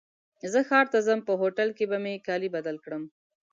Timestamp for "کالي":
2.27-2.49